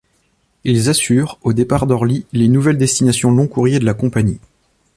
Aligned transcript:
Ils 0.63 0.89
assurent, 0.89 1.37
au 1.43 1.53
départ 1.53 1.85
d'Orly, 1.85 2.25
les 2.33 2.47
nouvelles 2.47 2.79
destinations 2.79 3.29
long-courrier 3.29 3.77
de 3.77 3.85
la 3.85 3.93
compagnie. 3.93 4.39